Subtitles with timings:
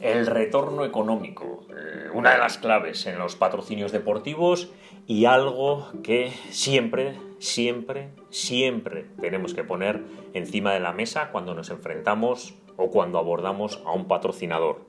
[0.00, 4.70] el retorno económico, eh, una de las claves en los patrocinios deportivos
[5.06, 10.02] y algo que siempre, siempre, siempre tenemos que poner
[10.32, 14.80] encima de la mesa cuando nos enfrentamos o cuando abordamos a un patrocinador.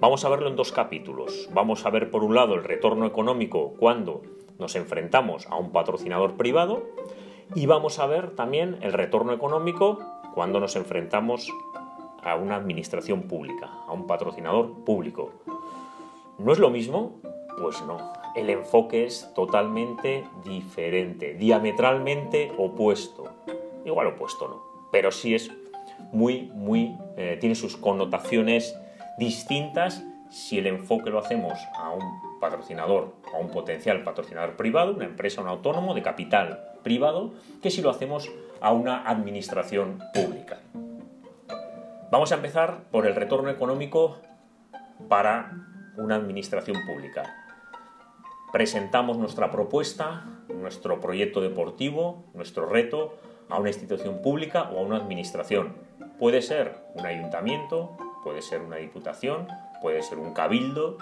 [0.00, 1.48] Vamos a verlo en dos capítulos.
[1.52, 4.22] Vamos a ver por un lado el retorno económico cuando
[4.58, 6.82] nos enfrentamos a un patrocinador privado
[7.54, 9.98] y vamos a ver también el retorno económico
[10.34, 11.50] cuando nos enfrentamos
[12.26, 15.30] a una administración pública, a un patrocinador público.
[16.38, 17.20] ¿No es lo mismo?
[17.60, 18.12] Pues no.
[18.34, 23.24] El enfoque es totalmente diferente, diametralmente opuesto.
[23.84, 25.52] Igual opuesto no, pero sí es
[26.10, 28.76] muy, muy, eh, tiene sus connotaciones
[29.18, 35.04] distintas si el enfoque lo hacemos a un patrocinador, a un potencial patrocinador privado, una
[35.04, 38.28] empresa, un autónomo de capital privado, que si lo hacemos
[38.60, 40.58] a una administración pública.
[42.08, 44.18] Vamos a empezar por el retorno económico
[45.08, 45.50] para
[45.96, 47.24] una administración pública.
[48.52, 53.16] Presentamos nuestra propuesta, nuestro proyecto deportivo, nuestro reto
[53.48, 55.74] a una institución pública o a una administración.
[56.16, 59.48] Puede ser un ayuntamiento, puede ser una diputación,
[59.82, 60.98] puede ser un cabildo,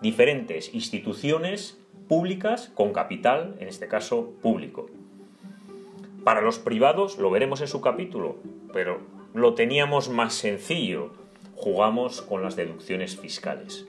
[0.00, 1.76] diferentes instituciones
[2.08, 4.86] públicas con capital, en este caso público.
[6.22, 8.36] Para los privados, lo veremos en su capítulo,
[8.72, 11.10] pero lo teníamos más sencillo.
[11.54, 13.86] Jugamos con las deducciones fiscales.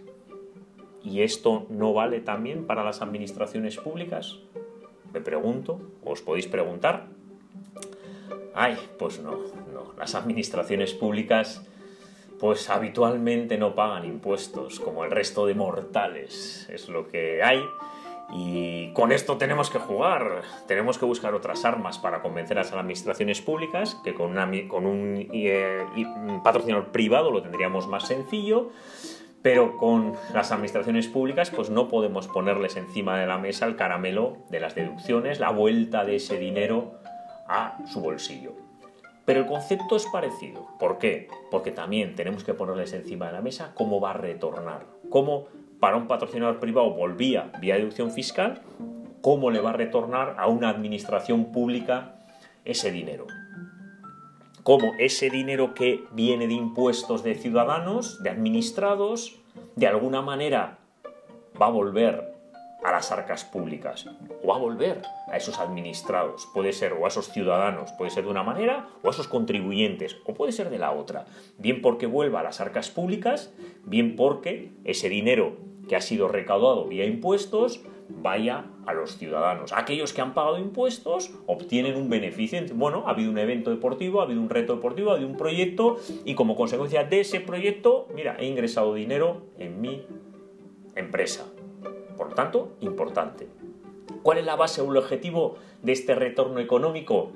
[1.04, 4.40] ¿Y esto no vale también para las administraciones públicas?
[5.14, 7.08] Me pregunto, os podéis preguntar.
[8.54, 9.38] Ay, pues no,
[9.74, 9.94] no.
[9.98, 11.66] Las administraciones públicas
[12.40, 16.68] pues habitualmente no pagan impuestos como el resto de mortales.
[16.70, 17.64] Es lo que hay
[18.30, 22.74] y con esto tenemos que jugar, tenemos que buscar otras armas para convencer a las
[22.74, 28.72] administraciones públicas, que con, eh, un patrocinador privado lo tendríamos más sencillo,
[29.42, 34.40] pero con las administraciones públicas pues no podemos ponerles encima de la mesa el caramelo
[34.50, 37.00] de las deducciones, la vuelta de ese dinero
[37.48, 38.54] a su bolsillo.
[39.24, 40.68] Pero el concepto es parecido.
[40.80, 41.28] ¿Por qué?
[41.52, 45.48] Porque también tenemos que ponerles encima de la mesa cómo va a retornar, cómo
[45.80, 48.62] para un patrocinador privado volvía vía deducción fiscal,
[49.22, 52.16] ¿cómo le va a retornar a una administración pública
[52.66, 53.28] ese dinero?
[54.64, 59.40] ¿Cómo ese dinero que viene de impuestos de ciudadanos, de administrados,
[59.76, 60.80] de alguna manera
[61.60, 62.37] va a volver
[62.84, 64.06] a las arcas públicas
[64.44, 68.32] o a volver a esos administrados, puede ser o a esos ciudadanos, puede ser de
[68.32, 71.26] una manera o a esos contribuyentes o puede ser de la otra,
[71.58, 75.58] bien porque vuelva a las arcas públicas, bien porque ese dinero
[75.88, 79.74] que ha sido recaudado vía impuestos vaya a los ciudadanos.
[79.74, 82.60] Aquellos que han pagado impuestos obtienen un beneficio.
[82.74, 85.98] Bueno, ha habido un evento deportivo, ha habido un reto deportivo, ha habido un proyecto
[86.26, 90.06] y como consecuencia de ese proyecto, mira, he ingresado dinero en mi
[90.96, 91.46] empresa.
[92.28, 93.48] Por tanto, importante.
[94.22, 97.30] ¿Cuál es la base o el objetivo de este retorno económico?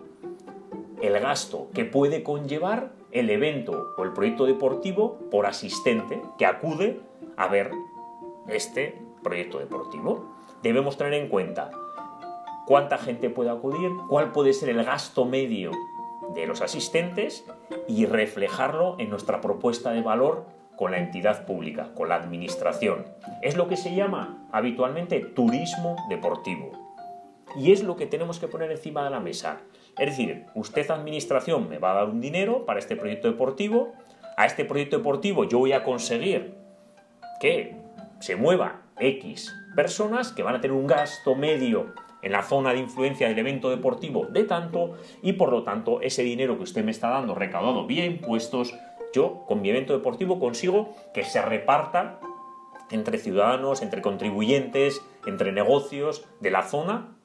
[1.02, 7.00] El gasto que puede conllevar el evento o el proyecto deportivo por asistente que acude
[7.38, 7.72] a ver
[8.50, 10.36] este proyecto deportivo.
[10.62, 11.72] Debemos tener en cuenta
[12.68, 15.72] cuánta gente puede acudir, cuál puede ser el gasto medio
[16.34, 17.46] de los asistentes
[17.88, 23.06] y reflejarlo en nuestra propuesta de valor con la entidad pública, con la administración.
[23.42, 26.72] Es lo que se llama habitualmente turismo deportivo.
[27.56, 29.60] Y es lo que tenemos que poner encima de la mesa.
[29.98, 33.94] Es decir, usted administración me va a dar un dinero para este proyecto deportivo,
[34.38, 36.56] a este proyecto deportivo yo voy a conseguir
[37.40, 37.76] que
[38.20, 42.80] se mueva X personas que van a tener un gasto medio en la zona de
[42.80, 46.92] influencia del evento deportivo de tanto y por lo tanto ese dinero que usted me
[46.92, 48.76] está dando recaudado vía impuestos,
[49.14, 52.20] yo con mi evento deportivo consigo que se reparta
[52.90, 57.16] entre ciudadanos, entre contribuyentes, entre negocios de la zona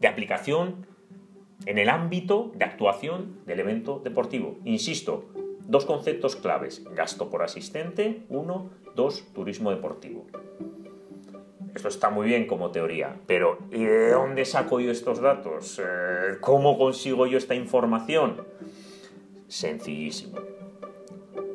[0.00, 0.86] de aplicación
[1.66, 4.58] en el ámbito de actuación del evento deportivo.
[4.64, 5.30] Insisto,
[5.66, 10.26] dos conceptos claves, gasto por asistente, uno, dos, turismo deportivo.
[11.74, 15.80] Esto está muy bien como teoría, pero ¿y de dónde saco yo estos datos?
[15.82, 18.46] Eh, ¿Cómo consigo yo esta información?
[19.48, 20.38] Sencillísimo.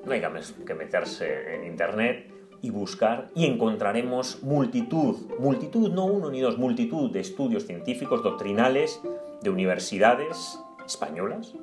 [0.09, 0.21] No hay
[0.65, 2.33] que meterse en internet
[2.63, 9.03] y buscar y encontraremos multitud, multitud, no uno ni dos, multitud de estudios científicos doctrinales
[9.44, 11.53] de universidades españolas,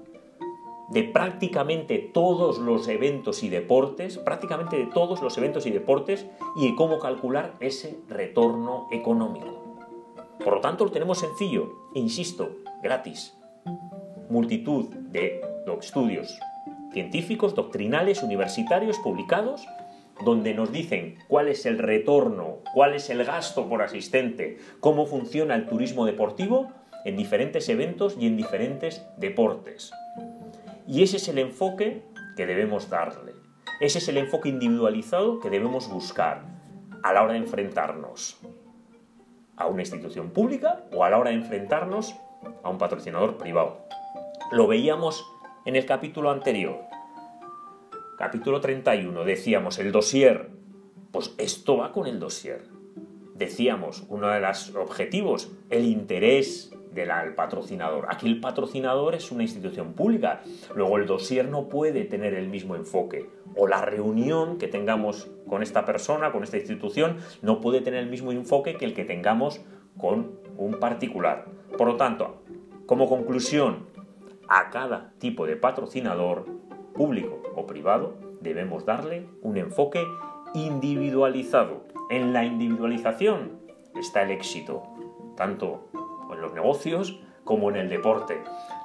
[0.90, 6.70] de prácticamente todos los eventos y deportes, prácticamente de todos los eventos y deportes, y
[6.70, 9.76] de cómo calcular ese retorno económico.
[10.44, 12.48] Por lo tanto, lo tenemos sencillo, insisto,
[12.80, 13.36] gratis.
[14.30, 15.40] Multitud de
[15.80, 16.38] estudios
[16.96, 19.68] científicos, doctrinales, universitarios, publicados,
[20.24, 25.54] donde nos dicen cuál es el retorno, cuál es el gasto por asistente, cómo funciona
[25.56, 26.72] el turismo deportivo
[27.04, 29.90] en diferentes eventos y en diferentes deportes.
[30.86, 32.02] Y ese es el enfoque
[32.34, 33.34] que debemos darle.
[33.78, 36.46] Ese es el enfoque individualizado que debemos buscar
[37.02, 38.40] a la hora de enfrentarnos
[39.58, 42.16] a una institución pública o a la hora de enfrentarnos
[42.62, 43.84] a un patrocinador privado.
[44.50, 45.26] Lo veíamos
[45.66, 46.78] en el capítulo anterior.
[48.16, 49.24] Capítulo 31.
[49.24, 50.48] Decíamos el dossier.
[51.10, 52.62] Pues esto va con el dossier.
[53.34, 58.06] Decíamos, uno de los objetivos, el interés del patrocinador.
[58.08, 60.40] Aquí el patrocinador es una institución pública.
[60.74, 63.28] Luego el dossier no puede tener el mismo enfoque.
[63.56, 68.08] O la reunión que tengamos con esta persona, con esta institución, no puede tener el
[68.08, 69.60] mismo enfoque que el que tengamos
[69.98, 71.46] con un particular.
[71.76, 72.42] Por lo tanto,
[72.86, 73.95] como conclusión,
[74.48, 76.46] a cada tipo de patrocinador,
[76.94, 80.04] público o privado, debemos darle un enfoque
[80.54, 81.84] individualizado.
[82.10, 83.60] En la individualización
[83.98, 84.82] está el éxito,
[85.36, 85.88] tanto
[86.32, 88.42] en los negocios como en el deporte.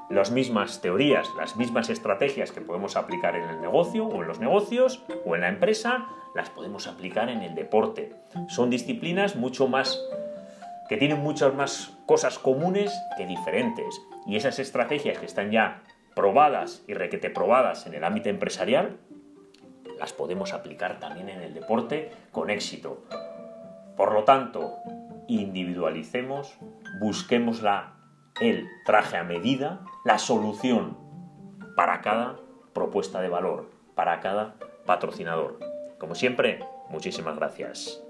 [0.09, 4.39] Las mismas teorías, las mismas estrategias que podemos aplicar en el negocio o en los
[4.39, 8.13] negocios o en la empresa, las podemos aplicar en el deporte.
[8.47, 9.99] Son disciplinas mucho más
[10.89, 14.01] que tienen muchas más cosas comunes que diferentes.
[14.25, 15.83] Y esas estrategias que están ya
[16.15, 18.97] probadas y requete probadas en el ámbito empresarial,
[19.99, 23.03] las podemos aplicar también en el deporte con éxito.
[23.95, 24.77] Por lo tanto,
[25.27, 26.57] individualicemos,
[26.99, 27.93] busquemos la,
[28.39, 30.97] el traje a medida, la solución
[31.75, 32.37] para cada
[32.73, 35.59] propuesta de valor, para cada patrocinador.
[35.99, 36.59] Como siempre,
[36.89, 38.01] muchísimas gracias.